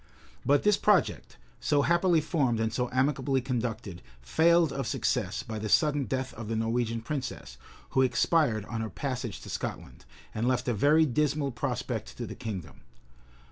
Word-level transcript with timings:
{1291.} 0.45 0.47
But 0.47 0.63
this 0.63 0.77
project, 0.77 1.37
so 1.59 1.83
happily 1.83 2.21
formed 2.21 2.59
and 2.59 2.73
so 2.73 2.89
amicably 2.91 3.39
conducted, 3.39 4.01
failed 4.19 4.73
of 4.73 4.87
success, 4.87 5.43
by 5.43 5.59
the 5.59 5.69
sudden 5.69 6.05
death 6.05 6.33
of 6.33 6.47
the 6.47 6.55
Norwegian 6.55 7.01
princess, 7.01 7.59
who 7.91 8.01
expired 8.01 8.65
on 8.65 8.81
her 8.81 8.89
passage 8.89 9.41
to 9.41 9.49
Scotland,[*] 9.51 10.05
and 10.33 10.47
left 10.47 10.67
a 10.67 10.73
very 10.73 11.05
dismal 11.05 11.51
prospect 11.51 12.17
to 12.17 12.25
the 12.25 12.33
kingdom. 12.33 12.81